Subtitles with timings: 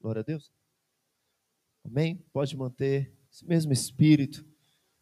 [0.00, 0.50] Glória a Deus.
[1.84, 2.24] Amém?
[2.32, 4.44] Pode manter esse mesmo espírito.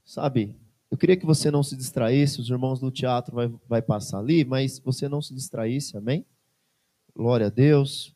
[0.04, 0.56] Sabe,
[0.90, 4.44] eu queria que você não se distraísse, os irmãos do teatro vai, vai passar ali,
[4.44, 6.24] mas você não se distraísse, amém?
[7.14, 8.14] Glória a Deus.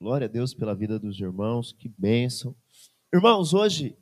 [0.00, 2.54] Glória a Deus pela vida dos irmãos, que bênção.
[3.12, 3.96] Irmãos, hoje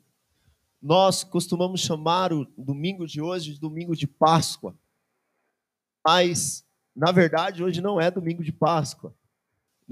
[0.81, 4.77] nós costumamos chamar o domingo de hoje de domingo de Páscoa.
[6.05, 6.67] Mas,
[6.97, 9.15] na verdade, hoje não é domingo de Páscoa.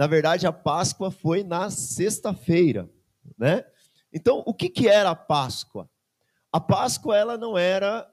[0.00, 2.88] Na verdade, a Páscoa foi na sexta-feira,
[3.36, 3.66] né?
[4.10, 5.90] Então, o que, que era a Páscoa?
[6.50, 8.10] A Páscoa ela não era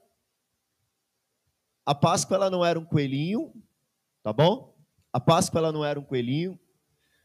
[1.86, 3.54] a Páscoa ela não era um coelhinho,
[4.22, 4.76] tá bom?
[5.10, 6.60] A Páscoa ela não era um coelhinho.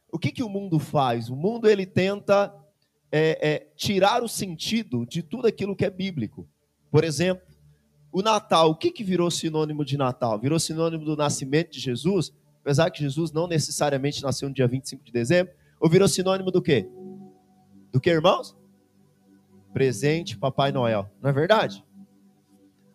[0.09, 1.27] O que, que o mundo faz?
[1.27, 2.55] O mundo ele tenta
[3.11, 6.49] é, é, tirar o sentido de tudo aquilo que é bíblico.
[6.89, 7.45] Por exemplo,
[8.13, 8.69] o Natal.
[8.69, 10.39] O que, que virou sinônimo de Natal?
[10.39, 12.31] Virou sinônimo do nascimento de Jesus,
[12.63, 15.53] apesar que Jesus não necessariamente nasceu no dia 25 de dezembro.
[15.79, 16.89] Ou virou sinônimo do quê?
[17.91, 18.55] Do que, irmãos?
[19.73, 21.09] presente Papai Noel.
[21.19, 21.83] Não é verdade?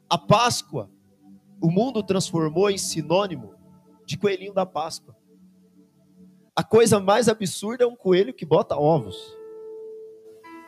[0.09, 0.89] A Páscoa,
[1.61, 3.55] o mundo transformou em sinônimo
[4.07, 5.15] de coelhinho da Páscoa.
[6.57, 9.37] A coisa mais absurda é um coelho que bota ovos.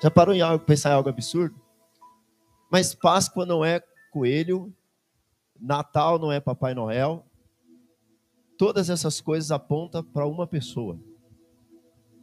[0.02, 1.58] Já parou em algo, pensar em algo absurdo?
[2.70, 3.82] Mas Páscoa não é
[4.12, 4.74] coelho,
[5.58, 7.24] Natal não é Papai Noel.
[8.60, 11.00] Todas essas coisas apontam para uma pessoa: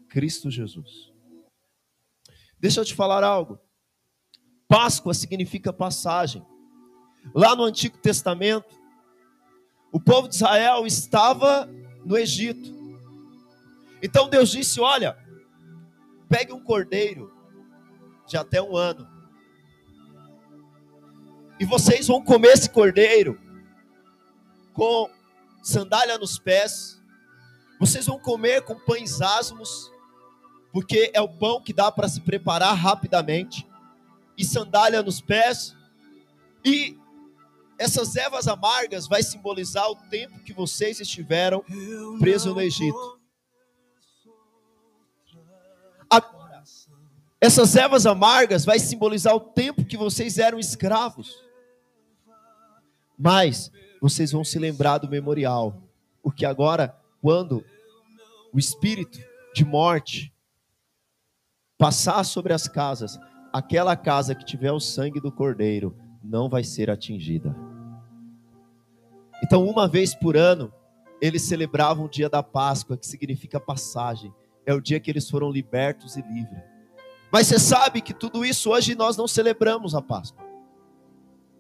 [0.08, 1.12] Cristo Jesus.
[2.60, 3.60] Deixa eu te falar algo.
[4.68, 6.46] Páscoa significa passagem.
[7.34, 8.80] Lá no Antigo Testamento,
[9.92, 11.68] o povo de Israel estava
[12.06, 12.72] no Egito.
[14.04, 15.18] Então Deus disse: Olha,
[16.30, 17.34] pegue um cordeiro
[18.28, 19.10] de até um ano,
[21.60, 23.42] e vocês vão comer esse cordeiro
[24.72, 25.17] com
[25.62, 27.02] sandália nos pés,
[27.80, 29.92] vocês vão comer com pães asmos,
[30.72, 33.68] porque é o pão que dá para se preparar rapidamente
[34.38, 35.76] e sandália nos pés.
[36.64, 36.98] E
[37.78, 41.64] essas ervas amargas vai simbolizar o tempo que vocês estiveram
[42.20, 43.18] presos no Egito.
[47.40, 51.44] Essas ervas amargas vai simbolizar o tempo que vocês eram escravos.
[53.18, 53.72] Mas
[54.02, 55.82] vocês vão se lembrar do memorial,
[56.22, 57.64] porque agora, quando
[58.54, 59.20] o espírito
[59.54, 60.34] de morte
[61.78, 63.20] passar sobre as casas,
[63.54, 67.56] aquela casa que tiver o sangue do cordeiro não vai ser atingida.
[69.44, 70.74] Então, uma vez por ano,
[71.22, 74.34] eles celebravam o dia da Páscoa, que significa passagem.
[74.66, 76.62] É o dia que eles foram libertos e livres.
[77.32, 80.46] Mas você sabe que tudo isso hoje nós não celebramos a Páscoa.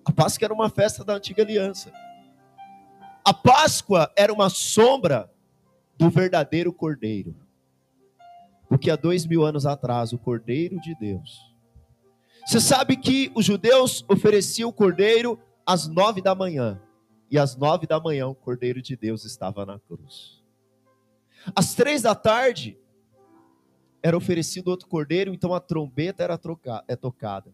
[0.05, 1.91] A Páscoa era uma festa da antiga aliança.
[3.27, 5.29] A Páscoa era uma sombra
[5.97, 7.35] do verdadeiro Cordeiro.
[8.69, 11.47] Porque há dois mil anos atrás, o Cordeiro de Deus
[12.47, 16.81] você sabe que os judeus ofereciam o cordeiro às nove da manhã.
[17.29, 20.41] E às nove da manhã o cordeiro de Deus estava na cruz.
[21.53, 22.79] Às três da tarde
[24.01, 27.53] era oferecido outro cordeiro, então a trombeta era troca, é tocada.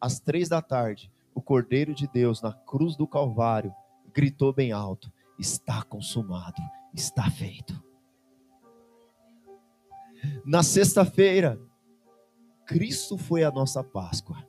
[0.00, 3.74] Às três da tarde, o cordeiro de Deus na cruz do Calvário
[4.18, 6.60] gritou bem alto: Está consumado,
[6.92, 7.80] está feito.
[10.44, 11.60] Na sexta-feira,
[12.66, 14.44] Cristo foi a nossa Páscoa,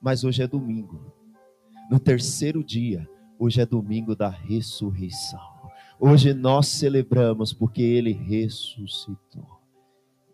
[0.00, 1.12] mas hoje é domingo.
[1.90, 3.06] No terceiro dia,
[3.38, 5.38] hoje é domingo da ressurreição.
[5.98, 9.60] Hoje nós celebramos porque ele ressuscitou.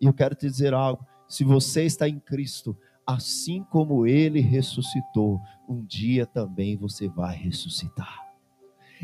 [0.01, 5.41] E eu quero te dizer algo: se você está em Cristo, assim como ele ressuscitou,
[5.69, 8.26] um dia também você vai ressuscitar.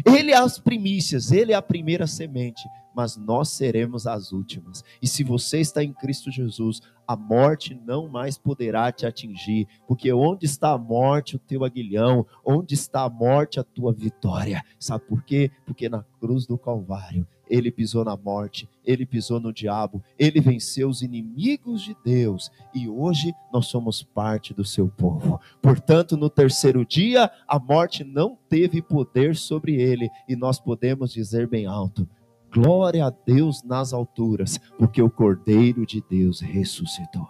[0.04, 2.62] Ele é as primícias, ele é a primeira semente,
[2.94, 4.82] mas nós seremos as últimas.
[5.00, 10.12] E se você está em Cristo Jesus, a morte não mais poderá te atingir, porque
[10.12, 14.62] onde está a morte, o teu aguilhão, onde está a morte, a tua vitória.
[14.78, 15.50] Sabe por quê?
[15.66, 20.88] Porque na cruz do Calvário, ele pisou na morte, ele pisou no diabo, ele venceu
[20.88, 25.38] os inimigos de Deus e hoje nós somos parte do seu povo.
[25.60, 31.46] Portanto, no terceiro dia, a morte não teve poder sobre ele e nós podemos dizer
[31.46, 32.08] bem alto:
[32.50, 37.28] Glória a Deus nas alturas, porque o Cordeiro de Deus ressuscitou.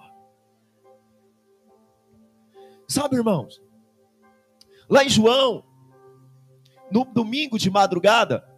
[2.86, 3.60] Sabe, irmãos,
[4.88, 5.64] lá em João,
[6.92, 8.51] no domingo de madrugada,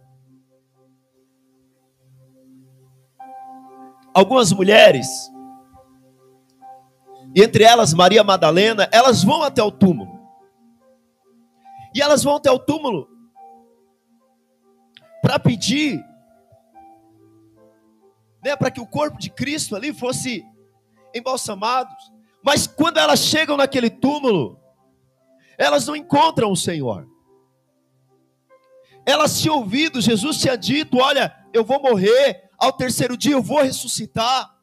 [4.15, 5.29] algumas mulheres,
[7.35, 10.17] entre elas Maria Madalena, elas vão até o túmulo.
[11.93, 13.09] E elas vão até o túmulo
[15.21, 16.01] para pedir
[18.41, 20.45] né, para que o corpo de Cristo ali fosse
[21.13, 22.13] embalsamados.
[22.43, 24.57] Mas quando elas chegam naquele túmulo,
[25.57, 27.05] elas não encontram o Senhor.
[29.05, 33.61] Elas tinham ouvido, Jesus tinha dito: Olha, eu vou morrer, ao terceiro dia eu vou
[33.61, 34.53] ressuscitar.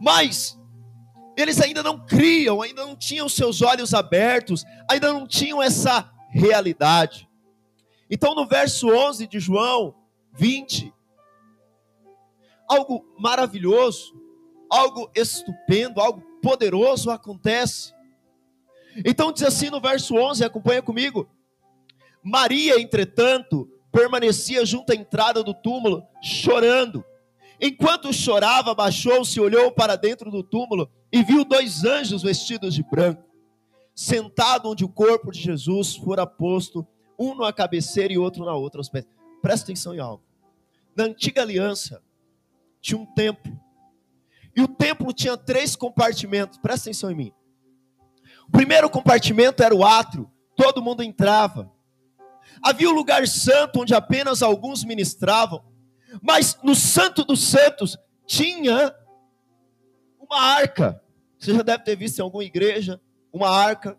[0.00, 0.58] Mas
[1.36, 7.28] eles ainda não criam, ainda não tinham seus olhos abertos, ainda não tinham essa realidade.
[8.10, 9.94] Então, no verso 11 de João
[10.32, 10.92] 20,
[12.68, 14.14] algo maravilhoso,
[14.70, 17.92] algo estupendo, algo poderoso acontece.
[19.04, 21.28] Então, diz assim no verso 11, acompanha comigo.
[22.22, 27.04] Maria, entretanto, permanecia junto à entrada do túmulo, chorando.
[27.60, 33.22] Enquanto chorava, baixou-se, olhou para dentro do túmulo e viu dois anjos vestidos de branco,
[33.94, 36.84] sentado onde o corpo de Jesus fora posto,
[37.16, 39.06] um na cabeceira e outro na outra pés.
[39.40, 40.24] Presta atenção em algo.
[40.96, 42.02] Na antiga aliança,
[42.80, 43.56] tinha um templo.
[44.56, 46.58] E o templo tinha três compartimentos.
[46.58, 47.32] Presta atenção em mim.
[48.48, 51.72] O primeiro compartimento era o átrio, todo mundo entrava.
[52.64, 55.62] Havia o um lugar santo onde apenas alguns ministravam,
[56.22, 58.94] mas no Santo dos Santos tinha
[60.18, 60.98] uma arca.
[61.38, 62.98] Você já deve ter visto em alguma igreja
[63.30, 63.98] uma arca.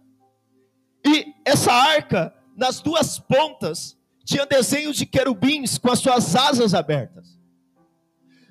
[1.05, 7.39] E essa arca, nas duas pontas, tinha desenhos de querubins com as suas asas abertas.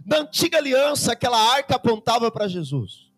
[0.07, 3.11] Na antiga aliança, aquela arca apontava para Jesus.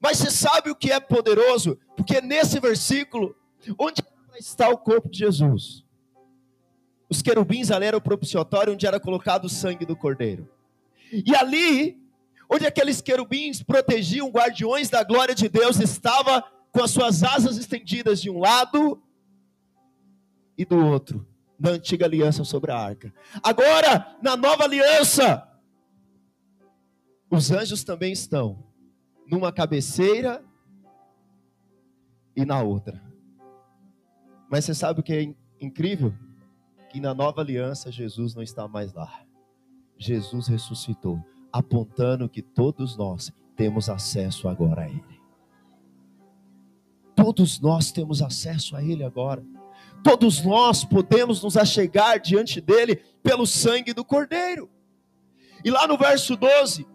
[0.00, 1.78] Mas você sabe o que é poderoso?
[1.96, 3.36] Porque nesse versículo,
[3.78, 4.02] onde
[4.36, 5.83] está o corpo de Jesus?
[7.14, 10.50] Os querubins ali era o propiciatório onde era colocado o sangue do cordeiro.
[11.12, 11.96] E ali,
[12.50, 18.20] onde aqueles querubins protegiam guardiões da glória de Deus, estava com as suas asas estendidas
[18.20, 19.00] de um lado
[20.58, 21.24] e do outro,
[21.56, 23.14] na antiga aliança sobre a arca.
[23.44, 25.48] Agora, na nova aliança,
[27.30, 28.66] os anjos também estão
[29.24, 30.44] numa cabeceira
[32.34, 33.00] e na outra.
[34.50, 35.34] Mas você sabe o que é
[35.64, 36.12] incrível?
[36.94, 39.26] Que na nova aliança Jesus não está mais lá.
[39.98, 41.18] Jesus ressuscitou,
[41.52, 45.20] apontando que todos nós temos acesso agora a Ele.
[47.16, 49.44] Todos nós temos acesso a Ele agora.
[50.04, 54.70] Todos nós podemos nos achegar diante dele pelo sangue do Cordeiro.
[55.64, 56.86] E lá no verso 12,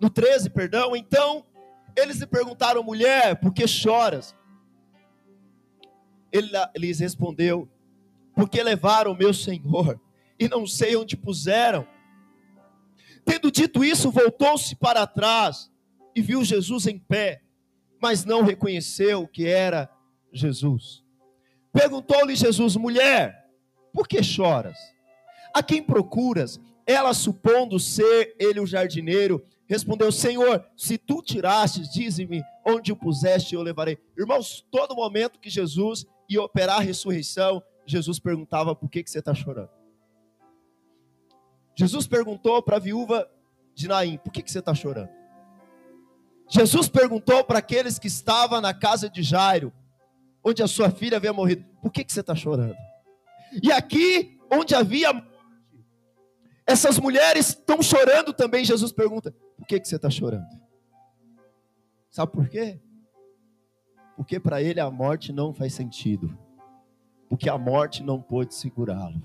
[0.00, 1.46] no 13, perdão, então
[1.94, 4.34] eles lhe perguntaram, mulher, por que choras?
[6.32, 7.70] Ele, lhes respondeu,
[8.36, 9.98] porque levaram o meu Senhor
[10.38, 11.88] e não sei onde puseram.
[13.24, 15.72] Tendo dito isso, voltou-se para trás
[16.14, 17.42] e viu Jesus em pé,
[18.00, 19.90] mas não reconheceu que era
[20.30, 21.02] Jesus.
[21.72, 23.46] Perguntou-lhe Jesus, mulher,
[23.92, 24.76] por que choras?
[25.52, 26.60] A quem procuras?
[26.86, 33.54] Ela, supondo ser ele o jardineiro, respondeu: Senhor, se tu tirastes, dize-me onde o puseste,
[33.54, 33.98] eu levarei.
[34.16, 39.20] Irmãos, todo momento que Jesus ia operar a ressurreição, Jesus perguntava: por que, que você
[39.20, 39.70] está chorando?
[41.74, 43.30] Jesus perguntou para a viúva
[43.74, 45.10] de Naim: por que, que você está chorando?
[46.48, 49.72] Jesus perguntou para aqueles que estavam na casa de Jairo,
[50.44, 52.76] onde a sua filha havia morrido: por que, que você está chorando?
[53.62, 55.36] E aqui, onde havia morte,
[56.66, 58.64] essas mulheres estão chorando também.
[58.64, 60.48] Jesus pergunta: por que, que você está chorando?
[62.10, 62.80] Sabe por quê?
[64.16, 66.45] Porque para ele a morte não faz sentido
[67.28, 69.22] porque a morte não pôde segurá-lo.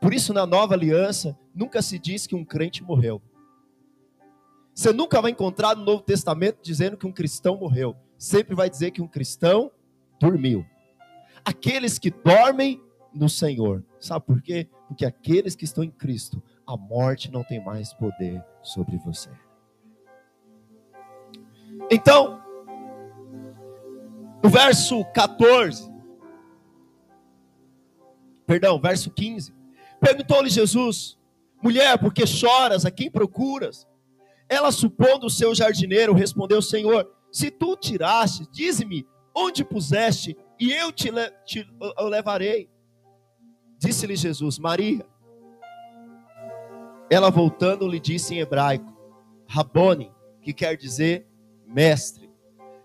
[0.00, 3.20] Por isso, na nova aliança, nunca se diz que um crente morreu.
[4.74, 7.94] Você nunca vai encontrar no Novo Testamento dizendo que um cristão morreu.
[8.16, 9.70] Sempre vai dizer que um cristão
[10.18, 10.64] dormiu.
[11.44, 12.80] Aqueles que dormem
[13.12, 13.84] no Senhor.
[13.98, 14.68] Sabe por quê?
[14.88, 19.30] Porque aqueles que estão em Cristo, a morte não tem mais poder sobre você.
[21.90, 22.40] Então,
[24.42, 25.89] no verso 14,
[28.50, 29.54] perdão, verso 15.
[30.00, 31.16] Perguntou-lhe Jesus:
[31.62, 32.84] Mulher, por que choras?
[32.84, 33.86] A quem procuras?
[34.48, 40.90] Ela, supondo o seu jardineiro, respondeu: Senhor, se tu tiraste, dize-me onde puseste, e eu
[40.90, 41.12] te,
[41.46, 41.64] te
[41.96, 42.68] eu levarei.
[43.78, 45.06] Disse-lhe Jesus: Maria.
[47.08, 48.92] Ela voltando lhe disse em hebraico:
[49.46, 50.10] Rabone,
[50.42, 51.24] que quer dizer
[51.64, 52.28] mestre.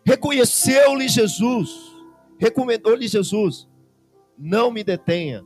[0.05, 1.91] Reconheceu-lhe Jesus,
[2.37, 3.67] recomendou-lhe Jesus:
[4.37, 5.43] Não me detenha,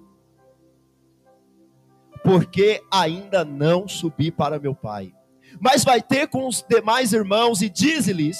[2.29, 5.13] porque ainda não subi para meu pai.
[5.59, 8.37] Mas vai ter com os demais irmãos e diz-lhes: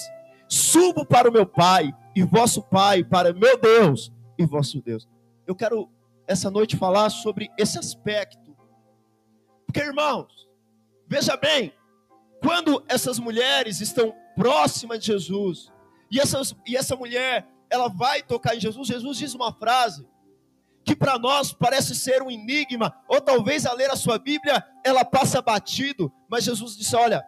[0.48, 5.08] Subo para o meu pai e vosso pai, para meu Deus e vosso Deus.
[5.48, 5.89] Eu quero
[6.27, 8.55] essa noite falar sobre esse aspecto.
[9.65, 10.39] Porque, irmãos,
[11.10, 11.74] Veja bem,
[12.39, 15.72] quando essas mulheres estão próximas de Jesus,
[16.12, 20.08] e, essas, e essa mulher, ela vai tocar em Jesus, Jesus diz uma frase
[20.83, 25.05] que para nós parece ser um enigma, ou talvez a ler a sua Bíblia, ela
[25.05, 27.24] passa batido, mas Jesus disse: Olha,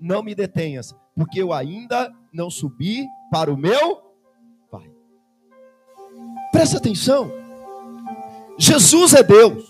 [0.00, 4.02] não me detenhas, porque eu ainda não subi para o meu
[4.70, 4.90] Pai.
[6.52, 7.32] Presta atenção,
[8.58, 9.64] Jesus é Deus.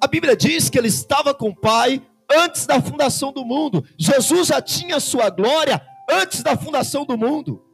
[0.00, 3.84] A Bíblia diz que ele estava com o Pai antes da fundação do mundo.
[3.96, 5.80] Jesus já tinha sua glória
[6.10, 7.64] antes da fundação do mundo.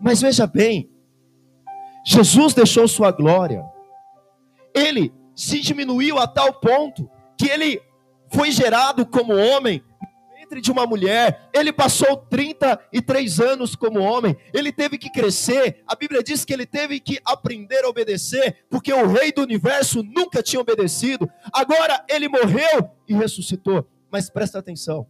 [0.00, 0.90] Mas veja bem,
[2.04, 3.64] Jesus deixou sua glória.
[4.74, 7.80] Ele se diminuiu a tal ponto que ele
[8.28, 9.82] foi gerado como homem
[10.44, 11.48] ventre de uma mulher.
[11.52, 14.36] Ele passou 33 anos como homem.
[14.52, 15.82] Ele teve que crescer.
[15.86, 20.02] A Bíblia diz que ele teve que aprender a obedecer, porque o rei do universo
[20.02, 21.28] nunca tinha obedecido.
[21.52, 23.88] Agora ele morreu e ressuscitou.
[24.10, 25.06] Mas presta atenção.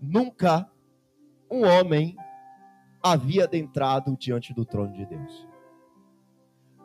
[0.00, 0.68] Nunca
[1.50, 2.16] um homem
[3.02, 5.46] havia adentrado diante do trono de Deus.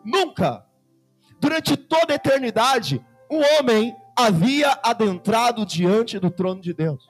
[0.03, 0.65] Nunca,
[1.39, 7.09] durante toda a eternidade, um homem havia adentrado diante do trono de Deus.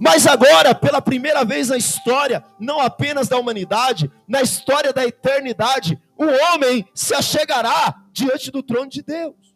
[0.00, 6.00] Mas agora, pela primeira vez na história, não apenas da humanidade, na história da eternidade,
[6.16, 9.54] o homem se achegará diante do trono de Deus.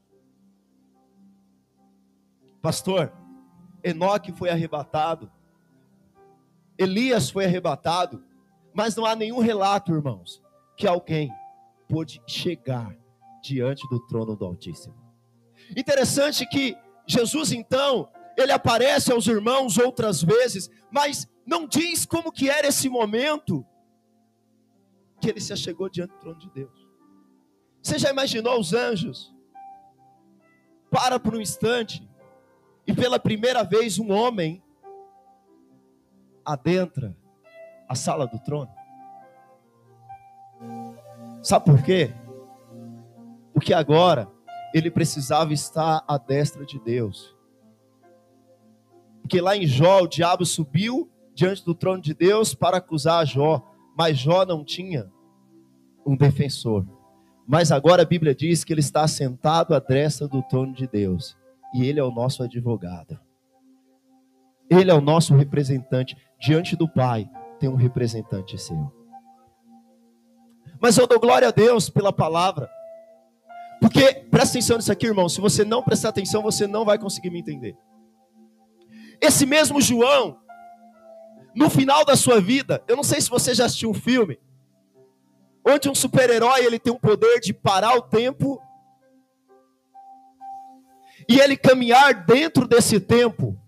[2.62, 3.12] Pastor,
[3.82, 5.30] Enoque foi arrebatado,
[6.78, 8.23] Elias foi arrebatado,
[8.73, 10.42] mas não há nenhum relato, irmãos,
[10.76, 11.30] que alguém
[11.90, 12.97] pôde chegar
[13.42, 14.94] diante do trono do Altíssimo.
[15.76, 22.49] Interessante que Jesus então, ele aparece aos irmãos outras vezes, mas não diz como que
[22.49, 23.66] era esse momento
[25.20, 26.88] que ele se achegou diante do trono de Deus.
[27.82, 29.35] Você já imaginou os anjos?
[30.90, 32.09] Para por um instante
[32.87, 34.62] e pela primeira vez um homem
[36.44, 37.16] adentra
[37.88, 38.73] a sala do trono.
[41.42, 42.12] Sabe por quê?
[43.52, 44.28] Porque agora
[44.75, 47.37] ele precisava estar à destra de Deus.
[49.23, 53.62] Porque lá em Jó, o diabo subiu diante do trono de Deus para acusar Jó,
[53.97, 55.11] mas Jó não tinha
[56.06, 56.85] um defensor.
[57.47, 61.37] Mas agora a Bíblia diz que ele está sentado à destra do trono de Deus,
[61.75, 63.18] e ele é o nosso advogado.
[64.68, 67.28] Ele é o nosso representante diante do Pai,
[67.59, 69.00] tem um representante seu.
[70.80, 72.70] Mas eu dou glória a Deus pela palavra.
[73.80, 75.28] Porque, presta atenção nisso aqui, irmão.
[75.28, 77.76] Se você não prestar atenção, você não vai conseguir me entender.
[79.20, 80.38] Esse mesmo João,
[81.54, 84.38] no final da sua vida, eu não sei se você já assistiu um filme,
[85.66, 88.60] onde um super-herói ele tem o poder de parar o tempo
[91.28, 93.58] e ele caminhar dentro desse tempo.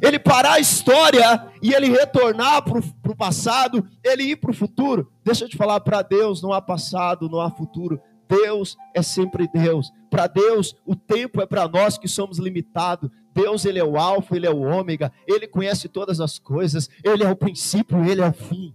[0.00, 5.10] Ele parar a história e ele retornar para o passado, ele ir para o futuro.
[5.24, 8.00] Deixa eu te falar, para Deus não há passado, não há futuro.
[8.28, 9.92] Deus é sempre Deus.
[10.08, 13.10] Para Deus, o tempo é para nós que somos limitados.
[13.34, 17.24] Deus, ele é o alfa, ele é o ômega, ele conhece todas as coisas, ele
[17.24, 18.74] é o princípio, ele é o fim.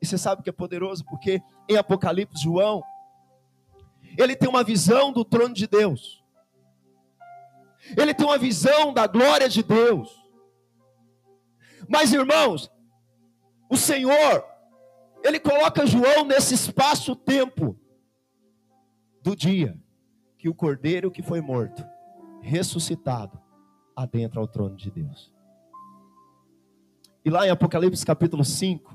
[0.00, 2.82] E você sabe que é poderoso porque em Apocalipse, João,
[4.18, 6.23] ele tem uma visão do trono de Deus.
[7.96, 10.08] Ele tem uma visão da glória de Deus.
[11.88, 12.70] Mas irmãos,
[13.68, 14.44] o Senhor,
[15.22, 17.78] ele coloca João nesse espaço-tempo
[19.22, 19.78] do dia
[20.38, 21.84] que o cordeiro que foi morto,
[22.40, 23.38] ressuscitado,
[23.96, 25.32] adentra ao trono de Deus.
[27.24, 28.94] E lá em Apocalipse capítulo 5,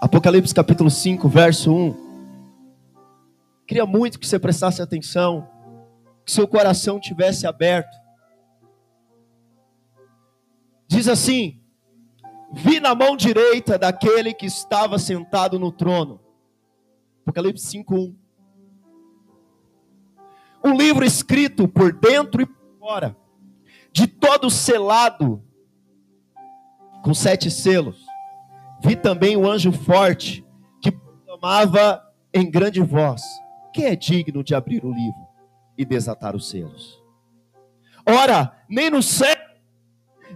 [0.00, 2.10] Apocalipse capítulo 5, verso 1.
[3.66, 5.46] Queria muito que você prestasse atenção,
[6.26, 7.96] seu coração tivesse aberto.
[10.86, 11.60] Diz assim:
[12.52, 16.20] Vi na mão direita daquele que estava sentado no trono
[17.30, 18.14] Apocalipse 5:1.
[20.64, 23.16] Um livro escrito por dentro e por fora,
[23.92, 25.42] de todo selado
[27.02, 28.04] com sete selos.
[28.82, 30.44] Vi também o um anjo forte
[30.82, 32.02] que proclamava
[32.34, 33.22] em grande voz:
[33.72, 35.29] Quem é digno de abrir o livro
[35.80, 37.02] e desatar os selos?
[38.06, 39.34] Ora, nem no céu,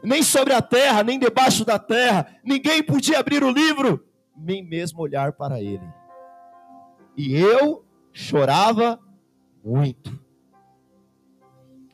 [0.02, 5.02] nem sobre a terra, nem debaixo da terra, ninguém podia abrir o livro, nem mesmo
[5.02, 5.86] olhar para ele.
[7.14, 8.98] E eu chorava
[9.62, 10.18] muito.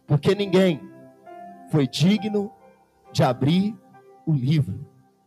[0.06, 0.80] Porque ninguém
[1.72, 2.52] foi digno
[3.12, 3.76] de abrir
[4.24, 4.86] o livro,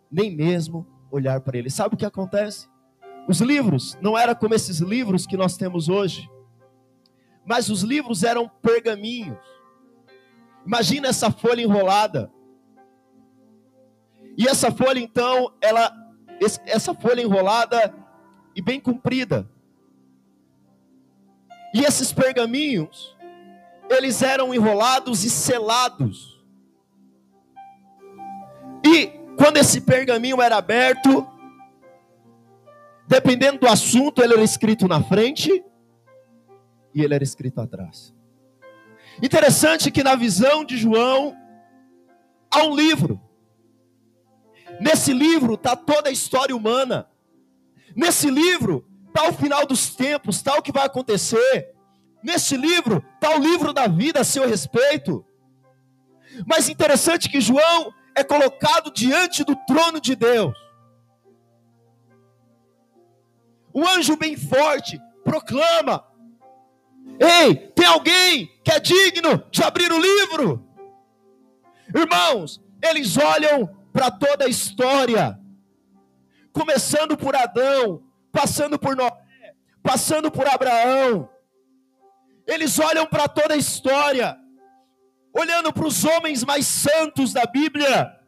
[0.10, 1.70] nem mesmo olhar para ele.
[1.70, 2.70] Sabe o que acontece?
[3.28, 6.30] Os livros não eram como esses livros que nós temos hoje.
[7.46, 9.38] Mas os livros eram pergaminhos.
[10.66, 12.32] Imagina essa folha enrolada.
[14.38, 15.94] E essa folha, então, ela,
[16.66, 17.94] essa folha enrolada
[18.56, 19.48] e bem comprida.
[21.74, 23.16] E esses pergaminhos,
[23.90, 26.42] eles eram enrolados e selados.
[28.86, 29.08] E
[29.38, 31.28] quando esse pergaminho era aberto,
[33.08, 35.64] dependendo do assunto, ele era escrito na frente
[36.94, 38.14] e ele era escrito atrás.
[39.22, 41.36] Interessante que na visão de João
[42.50, 43.20] há um livro.
[44.80, 47.08] Nesse livro está toda a história humana.
[47.96, 51.74] Nesse livro está o final dos tempos, está o que vai acontecer.
[52.24, 55.26] Nesse livro está o livro da vida a seu respeito.
[56.48, 60.58] Mas interessante que João é colocado diante do trono de Deus.
[63.74, 66.06] O anjo bem forte proclama:
[67.20, 70.68] Ei, tem alguém que é digno de abrir o livro?
[71.96, 75.40] Irmãos, eles olham para toda a história,
[76.52, 79.12] começando por Adão, passando por Noé,
[79.82, 81.30] passando por Abraão.
[82.48, 84.38] Eles olham para toda a história,
[85.34, 88.23] olhando para os homens mais santos da Bíblia.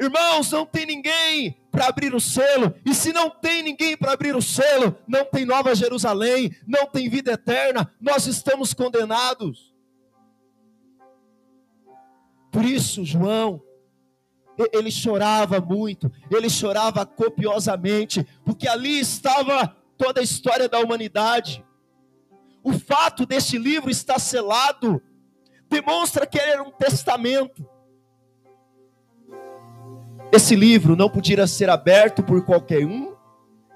[0.00, 2.74] Irmãos, não tem ninguém para abrir o selo.
[2.86, 7.06] E se não tem ninguém para abrir o selo, não tem Nova Jerusalém, não tem
[7.10, 9.74] vida eterna, nós estamos condenados.
[12.50, 13.62] Por isso, João,
[14.72, 21.62] ele chorava muito, ele chorava copiosamente, porque ali estava toda a história da humanidade.
[22.62, 25.02] O fato deste livro estar selado
[25.68, 27.68] demonstra que ele era um testamento.
[30.32, 33.14] Esse livro não podia ser aberto por qualquer um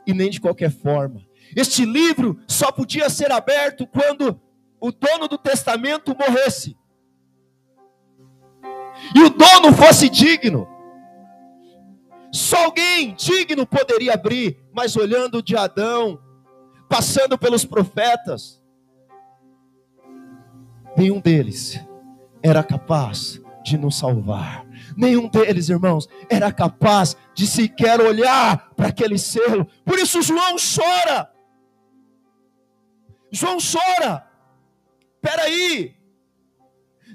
[0.06, 1.22] e nem de qualquer forma.
[1.56, 4.40] Este livro só podia ser aberto quando
[4.80, 6.76] o dono do testamento morresse.
[9.14, 10.68] E o dono fosse digno.
[12.32, 16.20] Só alguém digno poderia abrir, mas olhando de Adão,
[16.88, 18.62] passando pelos profetas,
[20.96, 21.80] nenhum deles
[22.42, 24.63] era capaz de nos salvar.
[24.96, 29.66] Nenhum deles, irmãos, era capaz de sequer olhar para aquele selo.
[29.84, 31.30] Por isso João chora.
[33.30, 34.26] João chora.
[35.20, 35.96] Peraí.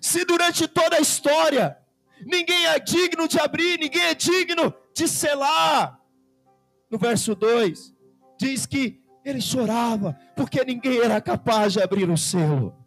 [0.02, 1.78] Se durante toda a história
[2.26, 6.00] ninguém é digno de abrir, ninguém é digno de selar.
[6.90, 7.94] No verso 2
[8.38, 12.79] diz que ele chorava porque ninguém era capaz de abrir o selo.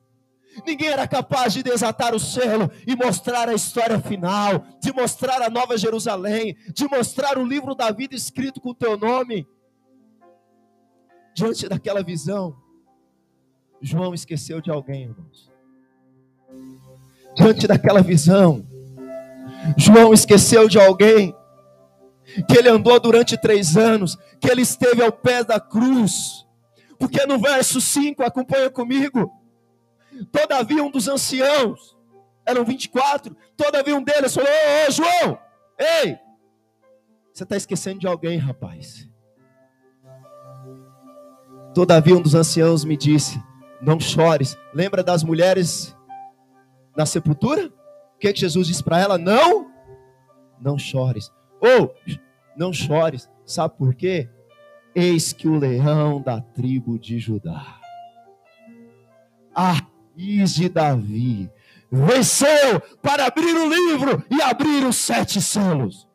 [0.67, 5.49] Ninguém era capaz de desatar o selo e mostrar a história final, de mostrar a
[5.49, 9.47] nova Jerusalém, de mostrar o livro da vida escrito com o teu nome.
[11.35, 12.55] Diante daquela visão,
[13.81, 15.51] João esqueceu de alguém, irmãos.
[17.35, 18.67] Diante daquela visão,
[19.77, 21.35] João esqueceu de alguém
[22.47, 26.47] que ele andou durante três anos, que ele esteve ao pé da cruz,
[26.99, 29.31] porque no verso 5, acompanha comigo,
[30.31, 31.97] Todavia, um dos anciãos,
[32.45, 35.39] eram 24, todavia um deles falou: Ô, ô João,
[35.79, 36.19] ei,
[37.33, 39.09] você está esquecendo de alguém, rapaz.
[41.75, 43.43] Todavia, um dos anciãos me disse:
[43.81, 44.57] Não chores.
[44.75, 45.97] Lembra das mulheres
[46.97, 47.73] na sepultura?
[48.15, 49.17] O que, que Jesus disse para ela?
[49.17, 49.71] Não,
[50.61, 51.33] não chores.
[51.61, 51.95] Ou,
[52.57, 53.31] não chores.
[53.47, 54.29] Sabe por quê?
[54.95, 57.81] Eis que o leão da tribo de Judá.
[59.55, 59.81] Ah,
[60.17, 61.51] raiz de Davi,
[61.91, 66.09] venceu para abrir o livro e abrir os sete selos.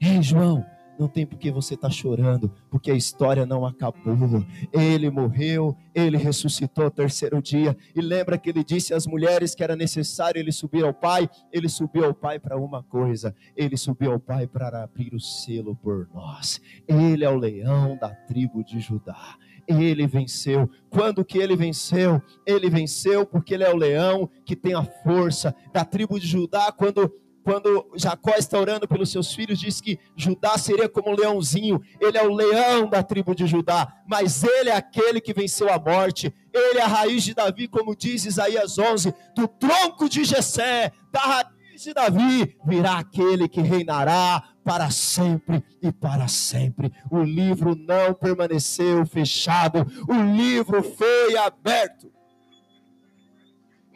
[0.00, 0.64] Ei, João,
[0.98, 4.44] não tem por que você estar tá chorando, porque a história não acabou.
[4.72, 7.76] Ele morreu, ele ressuscitou ao terceiro dia.
[7.94, 11.28] E lembra que ele disse às mulheres que era necessário ele subir ao Pai?
[11.52, 15.76] Ele subiu ao Pai para uma coisa: ele subiu ao Pai para abrir o selo
[15.76, 16.60] por nós.
[16.86, 20.70] Ele é o leão da tribo de Judá ele venceu.
[20.88, 22.22] Quando que ele venceu?
[22.46, 26.70] Ele venceu porque ele é o leão que tem a força da tribo de Judá.
[26.72, 27.12] Quando
[27.46, 32.18] quando Jacó está orando pelos seus filhos, diz que Judá seria como um leãozinho, ele
[32.18, 36.34] é o leão da tribo de Judá, mas ele é aquele que venceu a morte,
[36.52, 41.20] ele é a raiz de Davi, como diz Isaías 11, do tronco de Jessé, da
[41.20, 46.92] raiz de Davi, virá aquele que reinará para sempre e para sempre.
[47.08, 52.12] O livro não permaneceu fechado, o livro foi aberto.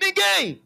[0.00, 0.62] Ninguém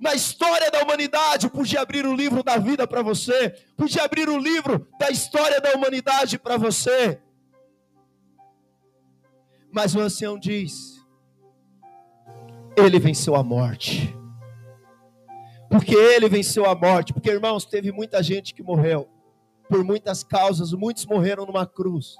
[0.00, 4.38] na história da humanidade podia abrir o livro da vida para você, podia abrir o
[4.38, 7.20] livro da história da humanidade para você.
[9.72, 11.04] Mas o ancião diz:
[12.76, 14.21] Ele venceu a morte.
[15.72, 17.14] Porque ele venceu a morte.
[17.14, 19.08] Porque, irmãos, teve muita gente que morreu.
[19.70, 22.16] Por muitas causas, muitos morreram numa cruz.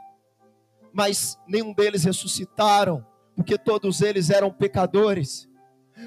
[0.91, 3.05] Mas nenhum deles ressuscitaram.
[3.37, 5.49] Porque todos eles eram pecadores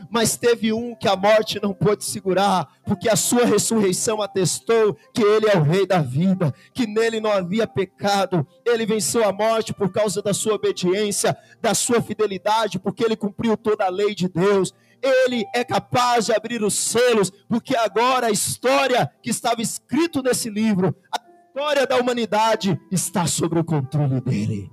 [0.10, 5.22] mas teve um que a morte não pôde segurar, porque a sua ressurreição atestou que
[5.22, 8.46] ele é o rei da vida, que nele não havia pecado.
[8.66, 13.56] Ele venceu a morte por causa da sua obediência, da sua fidelidade, porque ele cumpriu
[13.56, 14.74] toda a lei de Deus.
[15.02, 20.50] Ele é capaz de abrir os selos, porque agora a história que estava escrito nesse
[20.50, 24.72] livro, a história da humanidade está sob o controle dele.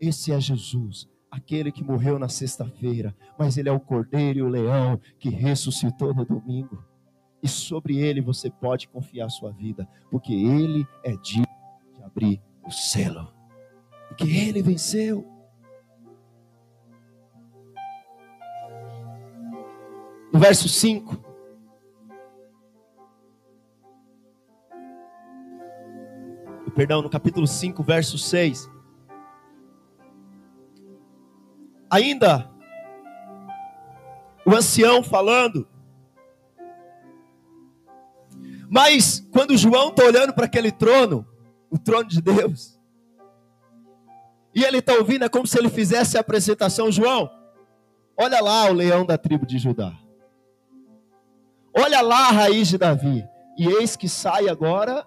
[0.00, 4.48] Esse é Jesus aquele que morreu na sexta-feira, mas ele é o cordeiro e o
[4.48, 6.84] leão que ressuscitou no domingo.
[7.42, 11.46] E sobre ele você pode confiar sua vida, porque ele é digno
[11.96, 13.32] de abrir o selo.
[14.08, 15.26] Porque ele venceu.
[20.34, 21.24] No verso 5,
[26.74, 28.68] perdão, no capítulo 5, verso 6.
[31.88, 32.50] Ainda,
[34.44, 35.68] o ancião falando.
[38.68, 41.24] Mas quando João está olhando para aquele trono,
[41.70, 42.76] o trono de Deus,
[44.52, 47.30] e ele está ouvindo, é como se ele fizesse a apresentação: João,
[48.16, 49.92] olha lá o leão da tribo de Judá,
[51.76, 53.26] olha lá a raiz de Davi,
[53.58, 55.06] e eis que sai agora.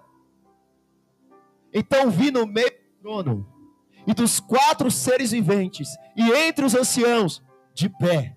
[1.72, 3.58] Então vi no meio do trono
[4.06, 7.42] e dos quatro seres viventes, e entre os anciãos,
[7.74, 8.34] de pé,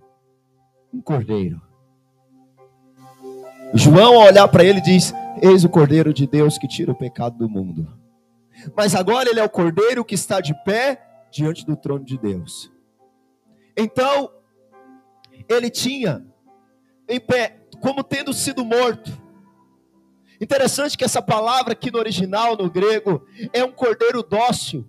[0.94, 1.62] um cordeiro.
[3.74, 7.38] João, ao olhar para ele, diz: Eis o cordeiro de Deus que tira o pecado
[7.38, 7.88] do mundo.
[8.76, 12.72] Mas agora ele é o cordeiro que está de pé diante do trono de Deus.
[13.76, 14.30] Então,
[15.48, 16.26] ele tinha
[17.08, 19.12] em pé, como tendo sido morto.
[20.39, 24.88] Interessante que essa palavra aqui no original, no grego, é um cordeiro dócil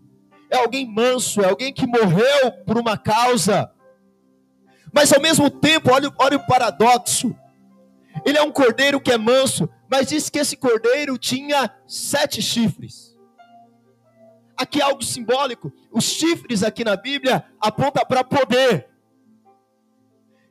[0.52, 3.72] é alguém manso, é alguém que morreu por uma causa.
[4.92, 7.34] Mas ao mesmo tempo, olha, olha o paradoxo.
[8.22, 13.16] Ele é um cordeiro que é manso, mas diz que esse cordeiro tinha sete chifres.
[14.54, 15.72] Aqui é algo simbólico.
[15.90, 18.90] Os chifres aqui na Bíblia apontam para poder.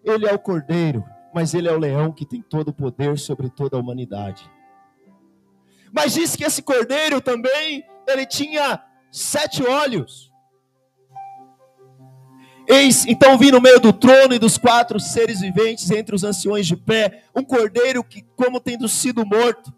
[0.03, 3.49] Ele é o cordeiro, mas ele é o leão que tem todo o poder sobre
[3.49, 4.49] toda a humanidade.
[5.91, 10.31] Mas diz que esse cordeiro também, ele tinha sete olhos.
[12.67, 16.65] Eis, então vi no meio do trono e dos quatro seres viventes entre os anciões
[16.65, 19.73] de pé, um cordeiro que, como tendo sido morto,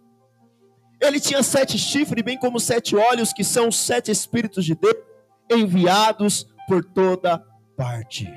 [1.02, 4.96] ele tinha sete chifres, bem como sete olhos, que são os sete espíritos de Deus,
[5.52, 7.40] enviados por toda
[7.76, 8.32] parte.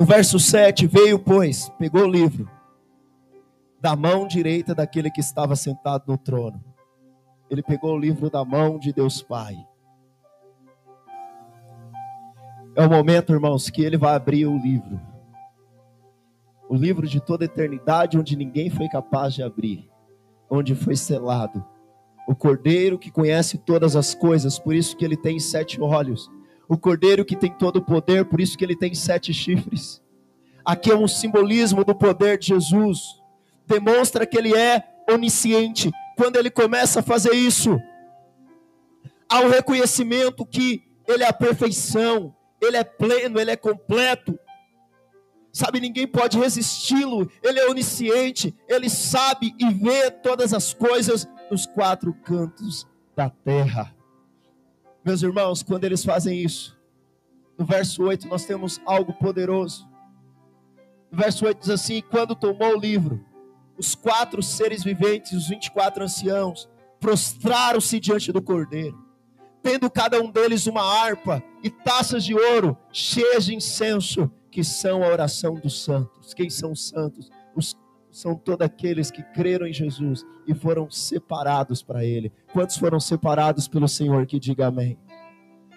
[0.00, 2.50] No verso 7, veio, pois, pegou o livro
[3.78, 6.60] da mão direita daquele que estava sentado no trono
[7.50, 9.56] ele pegou o livro da mão de Deus Pai.
[12.76, 15.00] É o momento, irmãos, que ele vai abrir o livro.
[16.68, 19.90] O livro de toda eternidade, onde ninguém foi capaz de abrir,
[20.48, 21.64] onde foi selado.
[22.28, 26.30] O cordeiro que conhece todas as coisas, por isso que ele tem sete olhos.
[26.70, 30.00] O cordeiro que tem todo o poder, por isso que ele tem sete chifres.
[30.64, 33.20] Aqui é um simbolismo do poder de Jesus.
[33.66, 37.76] Demonstra que ele é onisciente, quando ele começa a fazer isso,
[39.28, 44.38] há o um reconhecimento que ele é a perfeição, ele é pleno, ele é completo.
[45.52, 51.66] Sabe, ninguém pode resisti-lo, ele é onisciente, ele sabe e vê todas as coisas nos
[51.66, 53.92] quatro cantos da terra.
[55.10, 56.78] Meus irmãos, quando eles fazem isso,
[57.58, 59.84] no verso 8 nós temos algo poderoso.
[61.10, 63.20] No verso 8 diz assim: Quando tomou o livro,
[63.76, 66.70] os quatro seres viventes, os 24 anciãos,
[67.00, 69.04] prostraram-se diante do cordeiro,
[69.64, 75.02] tendo cada um deles uma harpa e taças de ouro cheias de incenso, que são
[75.02, 76.32] a oração dos santos.
[76.34, 77.28] Quem são os santos?
[77.56, 77.74] Os
[78.10, 82.32] são todos aqueles que creram em Jesus e foram separados para Ele.
[82.52, 84.26] Quantos foram separados pelo Senhor?
[84.26, 84.98] Que diga amém.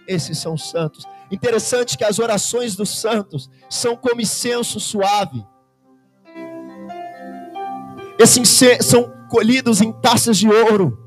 [0.07, 1.05] Esses são os santos.
[1.31, 5.45] Interessante que as orações dos santos são como incenso suave
[8.23, 8.47] esses
[8.81, 10.99] são colhidos em taças de ouro.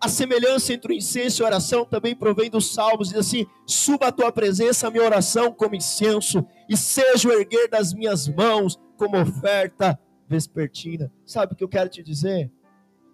[0.00, 4.08] A semelhança entre o incenso e a oração também provém dos salmos, diz assim: suba
[4.08, 8.78] a tua presença a minha oração como incenso, e seja o erguer das minhas mãos
[8.96, 11.12] como oferta vespertina.
[11.24, 12.50] Sabe o que eu quero te dizer?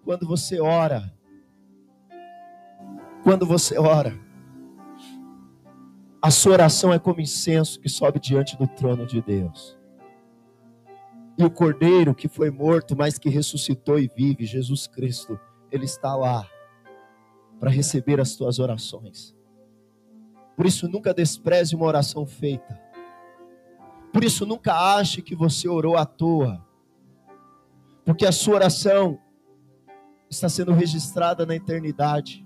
[0.03, 1.13] Quando você ora,
[3.23, 4.19] quando você ora,
[6.21, 9.77] a sua oração é como incenso que sobe diante do trono de Deus.
[11.37, 15.39] E o cordeiro que foi morto, mas que ressuscitou e vive, Jesus Cristo,
[15.71, 16.47] ele está lá
[17.59, 19.35] para receber as tuas orações.
[20.55, 22.79] Por isso, nunca despreze uma oração feita.
[24.11, 26.65] Por isso, nunca ache que você orou à toa.
[28.05, 29.19] Porque a sua oração
[30.29, 32.45] está sendo registrada na eternidade.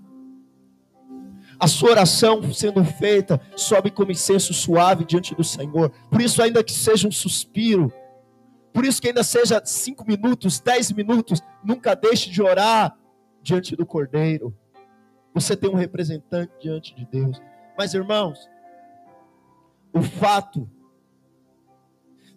[1.58, 5.90] A sua oração sendo feita sobe como incenso suave diante do Senhor.
[6.10, 7.92] Por isso, ainda que seja um suspiro,
[8.72, 12.94] por isso que ainda seja cinco minutos, dez minutos, nunca deixe de orar
[13.42, 14.54] diante do Cordeiro.
[15.32, 17.40] Você tem um representante diante de Deus.
[17.78, 18.38] Mas, irmãos,
[19.94, 20.68] o fato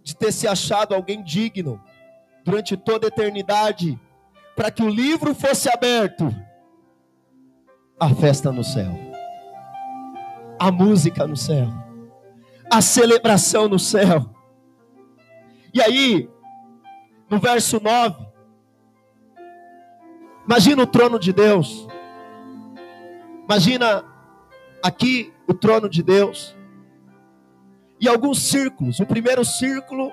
[0.04, 1.82] de ter se achado alguém digno
[2.44, 4.00] durante toda a eternidade,
[4.56, 6.34] para que o livro fosse aberto,
[8.00, 8.92] a festa no céu,
[10.58, 11.68] a música no céu,
[12.72, 14.34] a celebração no céu.
[15.74, 16.30] E aí,
[17.30, 18.26] no verso 9,
[20.46, 21.88] imagina o trono de Deus,
[23.44, 24.04] imagina
[24.84, 26.56] aqui o trono de Deus,
[28.00, 29.00] e alguns círculos.
[29.00, 30.12] O primeiro círculo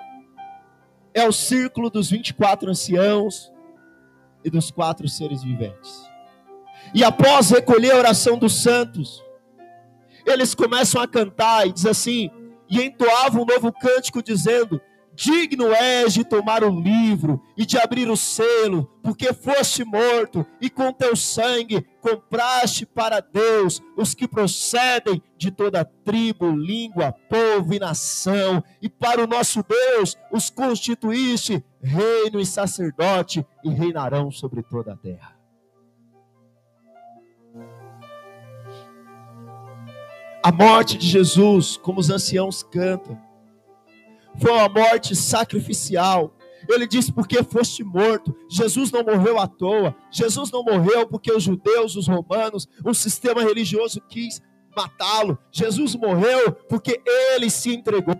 [1.15, 3.53] é o círculo dos 24 anciãos
[4.45, 6.09] e dos quatro seres viventes.
[6.95, 9.23] E após recolher a oração dos santos,
[10.25, 12.31] eles começam a cantar e diz assim:
[12.69, 14.81] e entoavam um novo cântico dizendo:
[15.17, 20.69] Digno és de tomar o livro e de abrir o selo, porque foste morto e
[20.69, 27.79] com teu sangue compraste para Deus os que procedem de toda tribo, língua, povo e
[27.79, 34.93] nação, e para o nosso Deus os constituíste reino e sacerdote e reinarão sobre toda
[34.93, 35.35] a terra.
[40.43, 43.26] A morte de Jesus, como os anciãos cantam,
[44.41, 46.37] foi uma morte sacrificial.
[46.69, 48.35] Ele disse: porque foste morto.
[48.49, 49.95] Jesus não morreu à toa.
[50.11, 54.41] Jesus não morreu porque os judeus, os romanos, o sistema religioso quis
[54.77, 55.39] matá-lo.
[55.51, 58.17] Jesus morreu porque ele se entregou.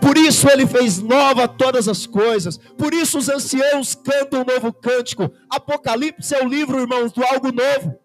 [0.00, 2.58] Por isso ele fez nova todas as coisas.
[2.58, 5.30] Por isso os anciãos cantam um novo cântico.
[5.48, 7.98] Apocalipse é o livro, irmãos, do algo novo.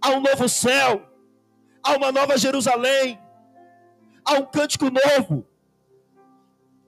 [0.00, 1.02] Há um novo céu,
[1.82, 3.18] há uma nova Jerusalém,
[4.26, 5.46] há um cântico novo.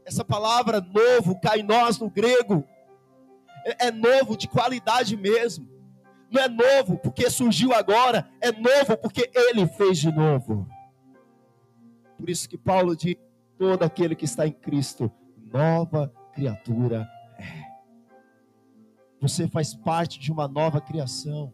[0.05, 2.65] Essa palavra novo, cai nós no grego,
[3.65, 5.69] é, é novo de qualidade mesmo.
[6.31, 10.67] Não é novo porque surgiu agora, é novo porque ele fez de novo.
[12.19, 13.17] Por isso que Paulo diz:
[13.57, 17.69] todo aquele que está em Cristo, nova criatura é.
[19.21, 21.53] Você faz parte de uma nova criação.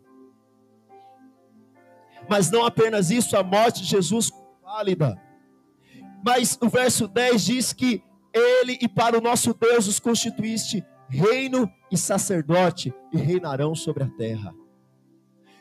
[2.28, 4.30] Mas não apenas isso, a morte de Jesus
[4.62, 5.20] válida.
[6.24, 11.70] Mas o verso 10 diz que ele e para o nosso Deus os constituíste reino
[11.92, 14.54] e sacerdote e reinarão sobre a terra.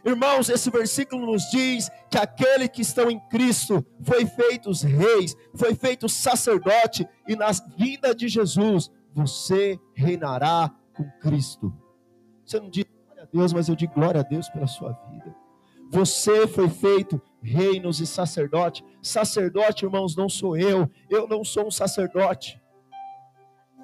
[0.06, 5.76] Irmãos, esse versículo nos diz que aquele que estão em Cristo foi feito reis, foi
[5.76, 11.74] feito sacerdote e na vinda de Jesus você reinará com Cristo.
[12.46, 15.36] Você não diz glória a Deus, mas eu digo glória a Deus pela sua vida.
[15.92, 18.84] Você foi feito reinos e sacerdote.
[19.02, 20.90] Sacerdote, irmãos, não sou eu.
[21.10, 22.60] Eu não sou um sacerdote.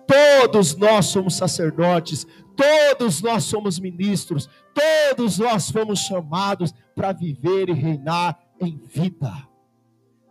[0.07, 7.73] Todos nós somos sacerdotes, todos nós somos ministros, todos nós fomos chamados para viver e
[7.73, 9.31] reinar em vida.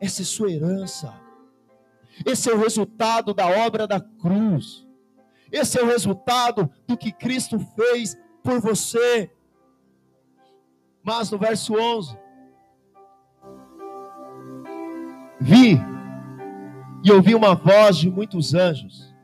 [0.01, 1.15] Essa é sua herança.
[2.27, 4.85] Esse é o resultado da obra da cruz.
[5.53, 9.31] Esse é o resultado do que Cristo fez por você.
[11.05, 12.19] Mas no verso 11,
[15.41, 15.79] vi
[17.05, 19.15] e ouvi uma voz de muitos anjos.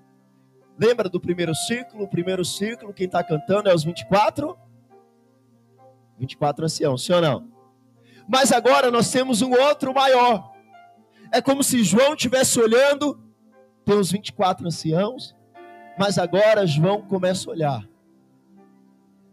[0.78, 2.04] Lembra do primeiro círculo?
[2.04, 4.56] O primeiro círculo, quem está cantando é os 24?
[6.18, 7.48] 24 anciãos, sim ou não?
[8.28, 10.52] Mas agora nós temos um outro maior.
[11.32, 13.20] É como se João estivesse olhando,
[13.84, 15.34] tem os 24 anciãos,
[15.98, 17.88] mas agora João começa a olhar.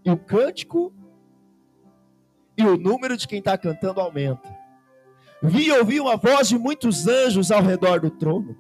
[0.04, 0.94] E o cântico
[2.58, 4.61] e o número de quem está cantando aumenta.
[5.42, 8.56] Vi e ouvi uma voz de muitos anjos ao redor do trono,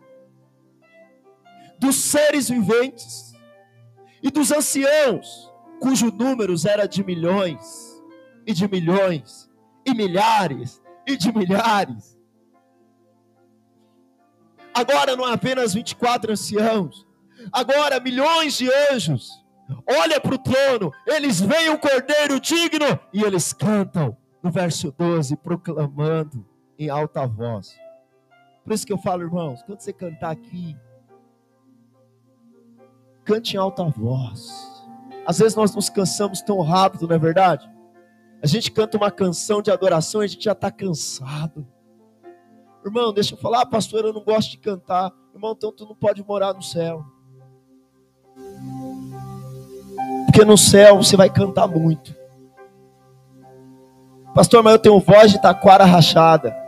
[1.77, 3.33] dos seres viventes
[4.21, 8.01] e dos anciãos, cujo número era de milhões
[8.45, 9.49] e de milhões
[9.85, 12.17] e milhares e de milhares.
[14.73, 17.05] Agora não é apenas 24 anciãos,
[17.51, 19.41] agora milhões de anjos
[19.87, 25.35] olha para o trono, eles veem o cordeiro digno e eles cantam no verso 12,
[25.37, 26.45] proclamando
[26.81, 27.79] em alta voz.
[28.63, 30.75] Por isso que eu falo, irmãos, quando você cantar aqui,
[33.23, 34.51] cante em alta voz.
[35.25, 37.69] Às vezes nós nos cansamos tão rápido, não é verdade?
[38.41, 41.67] A gente canta uma canção de adoração e a gente já está cansado.
[42.83, 45.11] Irmão, deixa eu falar, ah, pastor, eu não gosto de cantar.
[45.35, 47.05] Irmão, então tu não pode morar no céu.
[50.25, 52.15] Porque no céu você vai cantar muito.
[54.33, 56.60] Pastor, mas eu tenho voz de taquara rachada.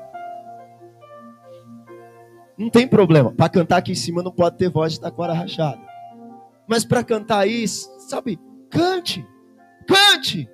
[2.63, 3.29] Não tem problema.
[3.29, 5.81] Para cantar aqui em cima não pode ter voz de taquara rachada.
[6.65, 9.27] Mas para cantar aí, sabe, cante.
[9.85, 10.49] Cante.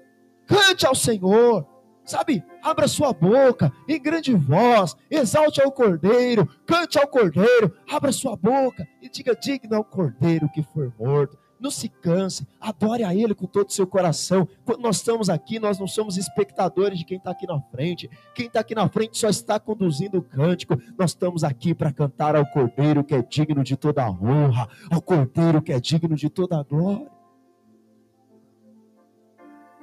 [0.47, 1.67] Cante ao Senhor.
[2.03, 8.35] Sabe, abra sua boca em grande voz, exalte ao cordeiro, cante ao cordeiro, abra sua
[8.35, 11.37] boca e diga: digno ao cordeiro que for morto.
[11.59, 14.47] Não se canse, adore a Ele com todo o seu coração.
[14.63, 18.09] Quando nós estamos aqui, nós não somos espectadores de quem está aqui na frente.
[18.33, 20.81] Quem está aqui na frente só está conduzindo o cântico.
[20.97, 25.01] Nós estamos aqui para cantar ao Cordeiro que é digno de toda a honra, ao
[25.01, 27.11] Cordeiro que é digno de toda a glória.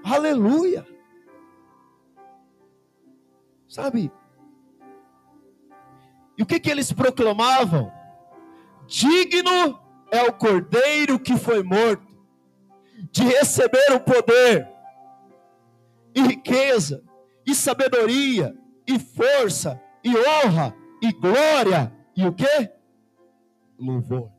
[0.03, 0.87] Aleluia!
[3.69, 4.11] Sabe?
[6.39, 7.93] E o que, que eles proclamavam?
[8.87, 9.86] Digno
[10.17, 12.07] é o cordeiro que foi morto,
[13.13, 14.69] de receber o poder,
[16.15, 17.05] e riqueza,
[17.47, 22.71] e sabedoria, e força, e honra, e glória, e o que?
[23.79, 24.31] Louvor.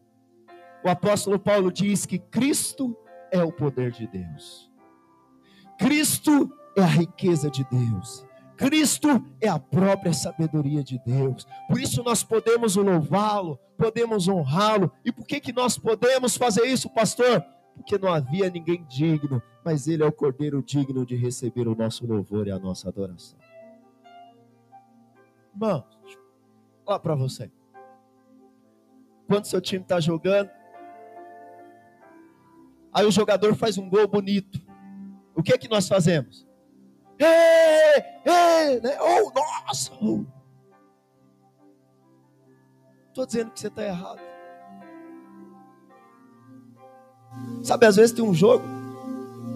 [0.84, 2.98] O apóstolo Paulo diz que Cristo
[3.32, 4.72] é o poder de Deus,
[5.78, 8.27] Cristo é a riqueza de Deus.
[8.58, 11.48] Cristo é a própria sabedoria de Deus.
[11.68, 14.92] Por isso nós podemos louvá-lo, podemos honrá-lo.
[15.06, 17.46] E por que, que nós podemos fazer isso, pastor?
[17.76, 22.08] Porque não havia ninguém digno, mas ele é o cordeiro digno de receber o nosso
[22.08, 23.38] louvor e a nossa adoração.
[25.54, 25.86] Irmãos,
[26.86, 27.52] lá para você.
[29.28, 30.50] Quando seu time está jogando,
[32.92, 34.60] aí o jogador faz um gol bonito.
[35.36, 36.47] O que que nós fazemos?
[37.20, 38.98] Ei, ei, né?
[39.02, 39.92] Oh, nossa!
[43.10, 44.20] Estou dizendo que você está errado.
[47.64, 48.64] Sabe, às vezes tem um jogo.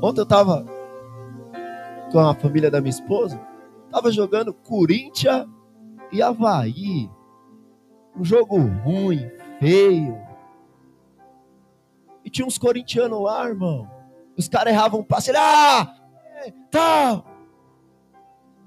[0.02, 0.65] Ontem eu estava
[2.12, 3.39] com a família da minha esposa.
[3.86, 5.47] Estava jogando Corinthians
[6.12, 7.10] e Havaí.
[8.15, 10.19] Um jogo ruim, feio.
[12.26, 13.89] E tinha uns corintianos lá, irmão.
[14.38, 15.30] Os caras erravam um passe.
[15.30, 15.93] Ele, ah,
[16.71, 17.31] tal.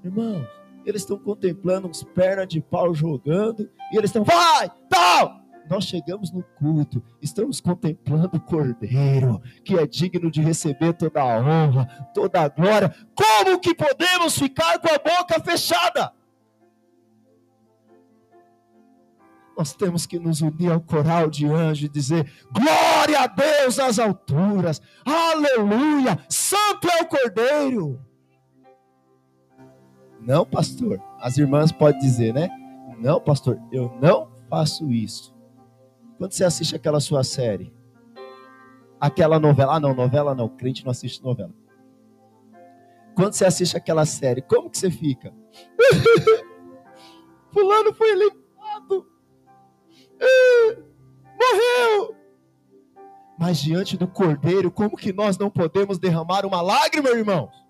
[0.05, 0.47] Irmãos,
[0.85, 5.41] eles estão contemplando uns pernas de pau jogando e eles estão, vai, tal.
[5.67, 11.39] Nós chegamos no culto, estamos contemplando o Cordeiro, que é digno de receber toda a
[11.39, 12.93] honra, toda a glória.
[13.15, 16.13] Como que podemos ficar com a boca fechada?
[19.57, 23.97] Nós temos que nos unir ao coral de anjos e dizer: Glória a Deus nas
[23.97, 28.04] alturas, aleluia, Santo é o Cordeiro.
[30.25, 30.99] Não, pastor.
[31.19, 32.49] As irmãs podem dizer, né?
[32.97, 35.35] Não, pastor, eu não faço isso.
[36.17, 37.73] Quando você assiste aquela sua série,
[38.99, 41.53] aquela novela, ah, não, novela não, crente não assiste novela.
[43.15, 45.33] Quando você assiste aquela série, como que você fica?
[47.53, 49.07] Fulano foi eliminado.
[51.35, 52.15] Morreu.
[53.37, 57.64] Mas diante do Cordeiro, como que nós não podemos derramar uma lágrima, irmãos?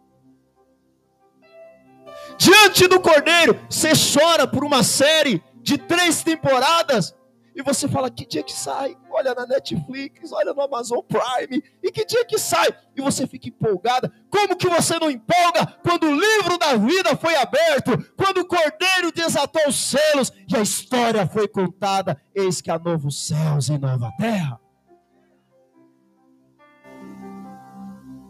[2.38, 7.16] Diante do Cordeiro, você chora por uma série de três temporadas,
[7.56, 8.98] e você fala: que dia que sai?
[9.10, 12.68] Olha na Netflix, olha no Amazon Prime, e que dia que sai?
[12.96, 14.12] E você fica empolgada.
[14.30, 19.12] Como que você não empolga quando o livro da vida foi aberto, quando o Cordeiro
[19.14, 22.22] desatou os selos e a história foi contada?
[22.36, 24.60] Eis que há novos céus e nova terra.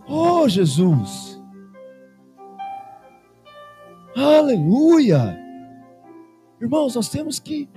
[0.08, 1.35] Oh, Jesus!
[4.16, 5.38] Aleluia!
[6.62, 7.70] Irmãos, nós temos que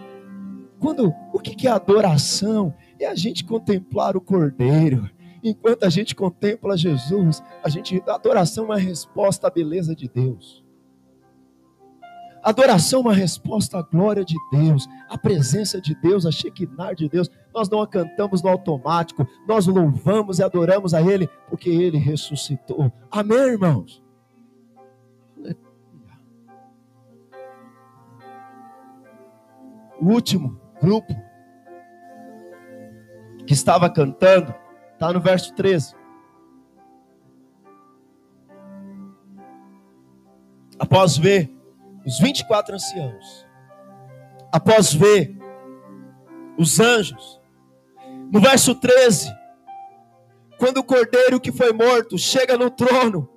[0.78, 2.72] quando o que é adoração?
[3.00, 5.10] É a gente contemplar o Cordeiro.
[5.42, 10.08] Enquanto a gente contempla Jesus, a gente a adoração é uma resposta à beleza de
[10.08, 10.64] Deus.
[12.42, 17.08] Adoração é uma resposta à glória de Deus, à presença de Deus, a Shekinah de
[17.08, 17.28] Deus.
[17.52, 22.92] Nós não a cantamos no automático, nós louvamos e adoramos a Ele, porque Ele ressuscitou.
[23.10, 24.02] Amém, irmãos?
[30.00, 31.14] o último grupo
[33.46, 34.54] que estava cantando,
[34.92, 35.94] está no verso 13.
[40.78, 41.50] Após ver
[42.04, 43.46] os 24 anciãos,
[44.52, 45.36] após ver
[46.56, 47.40] os anjos,
[48.30, 49.34] no verso 13,
[50.58, 53.28] quando o cordeiro que foi morto chega no trono,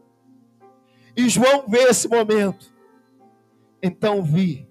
[1.15, 2.73] e João vê esse momento,
[3.81, 4.70] então vi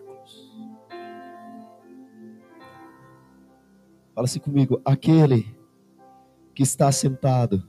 [4.21, 5.57] Fala assim comigo: aquele
[6.53, 7.67] que está sentado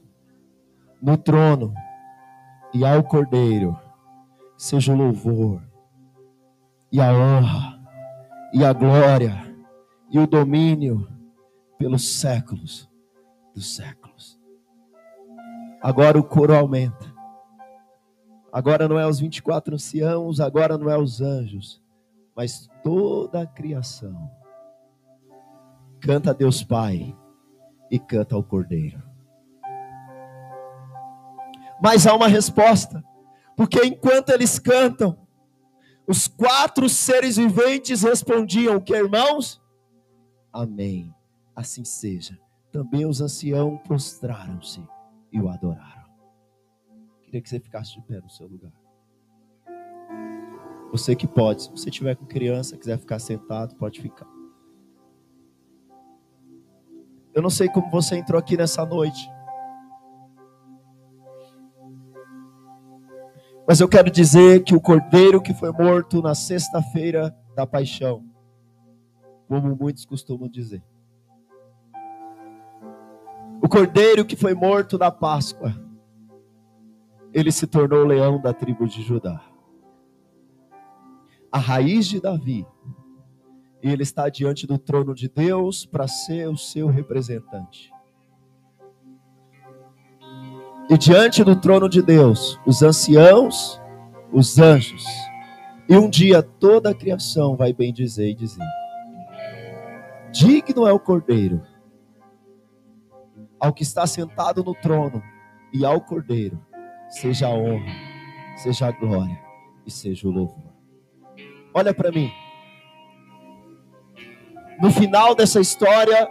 [1.01, 1.73] no trono
[2.71, 3.75] e ao Cordeiro,
[4.55, 5.63] seja o louvor,
[6.91, 7.81] e a honra,
[8.53, 9.35] e a glória,
[10.11, 11.07] e o domínio
[11.79, 12.87] pelos séculos
[13.55, 14.39] dos séculos.
[15.81, 17.11] Agora o coro aumenta.
[18.51, 21.81] Agora não é os 24 anciãos, agora não é os anjos,
[22.35, 24.42] mas toda a criação
[26.03, 27.15] canta a Deus Pai
[27.89, 29.01] e canta ao Cordeiro.
[31.81, 33.03] Mas há uma resposta,
[33.55, 35.17] porque enquanto eles cantam,
[36.07, 39.61] os quatro seres viventes respondiam: Que irmãos?
[40.51, 41.13] Amém.
[41.55, 42.37] Assim seja.
[42.71, 44.85] Também os anciãos prostraram-se
[45.31, 46.03] e o adoraram.
[47.21, 48.73] Queria que você ficasse de pé no seu lugar.
[50.91, 54.27] Você que pode, se você tiver com criança, quiser ficar sentado, pode ficar.
[57.33, 59.29] Eu não sei como você entrou aqui nessa noite.
[63.67, 68.23] Mas eu quero dizer que o cordeiro que foi morto na sexta-feira da paixão,
[69.47, 70.83] como muitos costumam dizer,
[73.61, 75.73] o cordeiro que foi morto na Páscoa,
[77.33, 79.41] ele se tornou leão da tribo de Judá.
[81.49, 82.67] A raiz de Davi.
[83.83, 87.91] E ele está diante do trono de Deus para ser o seu representante.
[90.89, 93.81] E diante do trono de Deus, os anciãos,
[94.31, 95.03] os anjos,
[95.89, 98.65] e um dia toda a criação vai bem dizer e dizer:
[100.31, 101.61] Digno é o Cordeiro,
[103.59, 105.21] ao que está sentado no trono,
[105.73, 106.59] e ao Cordeiro,
[107.09, 107.91] seja a honra,
[108.57, 109.39] seja a glória
[109.85, 110.73] e seja o louvor.
[111.73, 112.31] Olha para mim.
[114.83, 116.27] No final dessa história,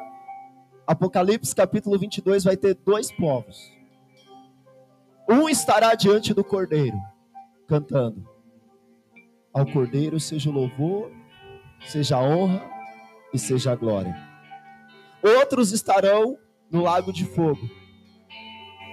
[0.86, 3.72] Apocalipse capítulo 22 vai ter dois povos.
[5.26, 6.98] Um estará diante do Cordeiro,
[7.66, 8.28] cantando:
[9.54, 11.10] Ao Cordeiro seja o louvor,
[11.86, 12.62] seja a honra
[13.32, 14.14] e seja a glória.
[15.22, 16.36] Outros estarão
[16.70, 17.66] no lago de fogo,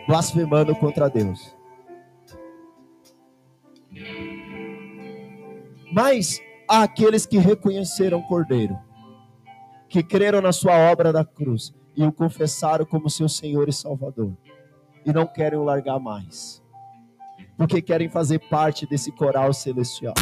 [0.08, 1.54] blasfemando contra Deus.
[5.92, 8.88] Mas há aqueles que reconheceram o Cordeiro,
[9.90, 14.38] que creram na sua obra da cruz e o confessaram como seu Senhor e Salvador,
[15.06, 16.64] e não querem o largar mais,
[17.58, 20.14] porque querem fazer parte desse coral celestial.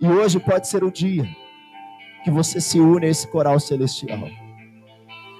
[0.00, 1.28] E hoje pode ser o dia
[2.24, 4.28] que você se une a esse coral celestial.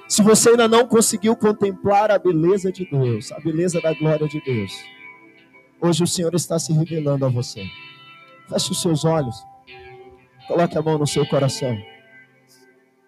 [0.07, 4.41] Se você ainda não conseguiu contemplar a beleza de Deus, a beleza da glória de
[4.41, 4.72] Deus,
[5.80, 7.64] hoje o Senhor está se revelando a você.
[8.49, 9.37] Feche os seus olhos.
[10.47, 11.76] Coloque a mão no seu coração.